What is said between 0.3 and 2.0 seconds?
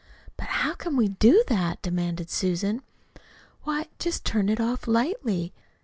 '""But how can we do that?"